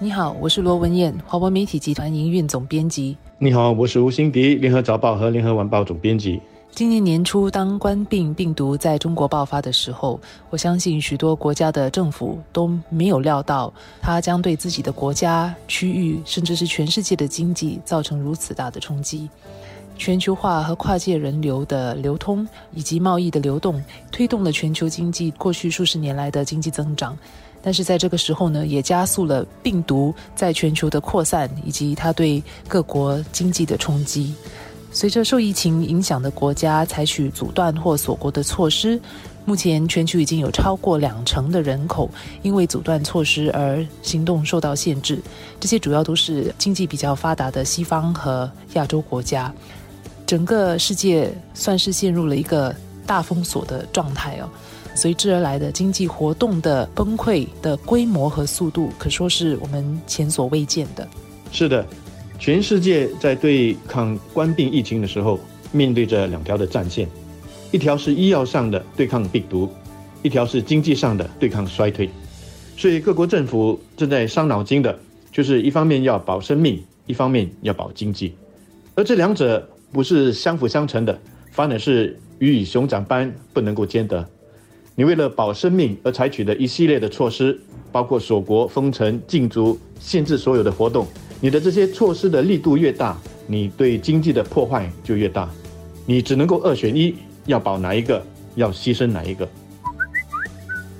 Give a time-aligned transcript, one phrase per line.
[0.00, 3.16] 你好，我是罗文燕，华文媒体集团营运总编辑。
[3.36, 6.40] 你好，我是吴新迪，联合早报和联合晚报总编辑。
[6.70, 10.20] 今年年初，当冠病病毒在中国爆发的时候，
[10.50, 19.28] 我相信许多国家的政府都没有料到，它将对自己的国家、区域，甚至是全世界的经济造成如此大的冲击。
[19.96, 27.18] 全球化和跨界人流的流通，以及贸易的流动，推动了全球经济过去数十年来的经济增长。
[27.68, 34.34] 但是在这个时候呢，也加速了病毒在全球的扩散，以及它对各国经济的冲击。
[34.90, 38.98] 随着受疫情影响的国家采取阻断或锁国的措施，
[39.44, 45.20] 目前全球已经有超过两成的人口因为阻断措施而行动受到限制。
[45.60, 49.52] 这些主要都是经济比较发达的西方和亚洲国家。
[50.26, 52.74] 整个世界算是陷入了一个
[53.06, 54.48] 大封锁的状态哦。
[54.94, 61.06] 随之而来的经济活动的崩溃的规模和速度，可说是我们前所未见的。
[61.52, 61.86] 是的，
[62.38, 65.38] 全世界在对抗冠病疫情的时候，
[65.72, 67.08] 面对着两条的战线，
[67.70, 69.68] 一条是医药上的对抗病毒，
[70.22, 72.10] 一条是经济上的对抗衰退。
[72.76, 74.98] 所以各国政府正在伤脑筋的，
[75.32, 78.34] 就是一方面要保生命，一方面要保经济，
[78.94, 81.18] 而这两者不是相辅相成的，
[81.50, 84.28] 反而是鱼与熊掌般不能够兼得。
[84.98, 87.56] 你为了保生命而采取的一系列的措施，
[87.92, 91.06] 包括锁国、封城、禁足、限制所有的活动，
[91.40, 95.48] 你的这些措施的力度越大，你对经济的破坏就越大。
[96.04, 97.14] 你只能够二选一，
[97.46, 98.20] 要保哪一个，
[98.56, 99.48] 要牺牲哪一个。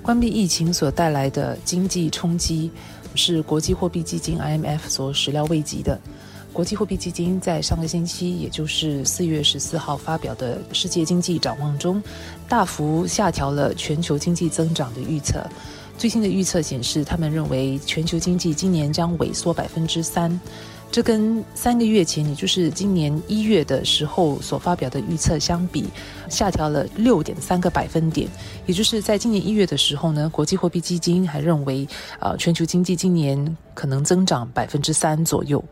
[0.00, 2.70] 关闭疫情所带来的经济冲击，
[3.16, 6.00] 是国际货币基金 IMF 所始料未及的。
[6.58, 12.02] 国际货币基金在上个星期，也就是四月十四号发表的世界经济展望中，
[12.48, 15.40] 大幅下调了全球经济增长的预测。
[15.96, 20.40] 最新的预测显示，他们认为全球经济今年将萎缩百分之三，
[20.90, 25.84] 这跟三个月前，也就是今年一月的时候所发表的预测相比，
[26.28, 28.28] 下调了六点三个百分点。
[28.66, 31.86] 也就是在今年一月的时候呢，国际货币基金还认为，
[32.18, 35.64] 呃，全球经济今年可能增长百分之三左右。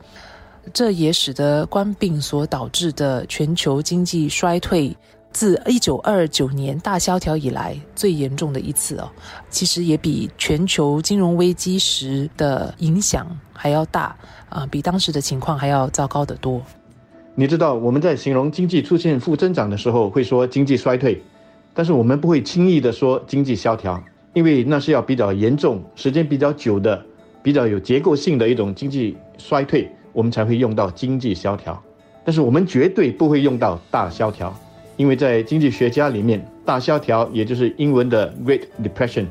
[0.72, 4.94] 这也使得冠病所导致的全球经济衰退，
[5.32, 9.10] 自一九二九年大萧条以来最严重的一次哦。
[9.48, 14.16] 其实也比全球金融危机时的影响还要大
[14.48, 16.60] 啊，比当时的情况还要糟糕得多。
[17.34, 21.22] 你知道我们在形容经济出现负增长的时候，会说经济衰退，
[21.74, 27.04] 但是我们不会轻易的说经济萧条，因为那是要比较严重、时间比较久的、
[27.42, 29.90] 比较有结构性的一种经济衰退。
[30.16, 31.78] 我们才会用到经济萧条，
[32.24, 34.58] 但是我们绝对不会用到大萧条，
[34.96, 39.26] 因为在经济学家里面，大萧条也就是英文的 Great Depression，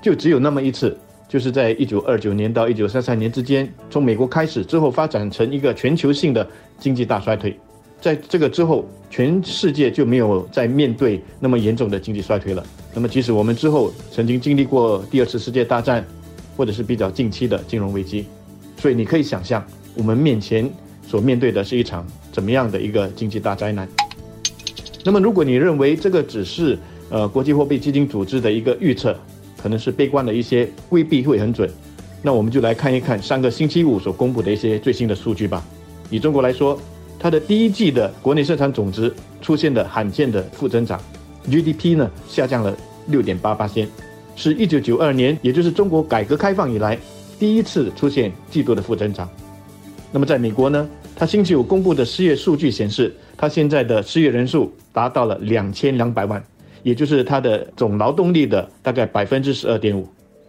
[0.00, 0.96] 就只有那么一次，
[1.28, 6.48] 就是在一九二九年到一九三三年之间，从美国开始之后发展成一个全球性的
[6.78, 7.54] 经济大衰退，
[8.00, 12.64] 在这个之后，全世界就没有再面对那么严重的经济衰退了。
[12.94, 16.02] 那么即使我们之后曾经经历过第二次世界大战，
[16.56, 18.24] 或者是比较近期的金融危机，
[18.78, 19.62] 所以你可以想象。
[20.00, 20.66] 我们面前
[21.06, 23.86] 所面对的是一场怎么样的一个经济大灾难？
[25.04, 26.78] 那么，如果你认为这个只是
[27.10, 29.14] 呃国际货币基金组织的一个预测，
[29.62, 31.68] 可能是悲观的一些，未必会很准。
[32.22, 35.62] 那我们就来看一看上个星期五所公布的一些最新的数据吧。
[36.08, 36.80] 以中国来说，
[37.18, 39.12] 它的第一季的国内生产总值
[39.42, 40.98] 出现的罕见的负增长
[41.46, 42.74] ，GDP 呢下降了
[43.08, 43.86] 六点八八仙，
[44.34, 46.98] 是一九九二年，也就是中国改革开放以来
[47.38, 49.28] 第一次出现季度的负增长。
[50.12, 56.42] 那么在美国呢，它星期五公布的失业数据显示，它现在的失业人数达到了两千两百万，
[56.82, 60.08] 也就是它的总劳动力的大概百分之十二点五。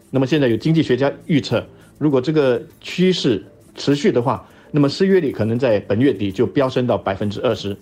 [0.09, 1.63] 那么现在有经济学家预测，
[1.99, 3.43] 如果这个趋势
[3.75, 7.77] 持续的话，那么失业率可能在本月底就飙升到百分之二十，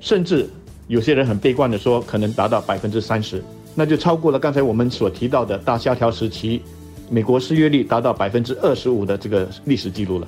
[0.00, 0.48] 甚至
[0.86, 3.42] 有些人很悲观的说，可能达到百分之三十，
[3.74, 6.62] 那就超过了刚才我们所提到的大萧条时期
[7.10, 10.26] 美国失业率达到百分之二十五的这个历史记录了。